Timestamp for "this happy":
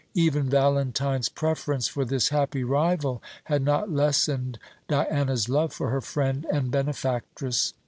2.05-2.63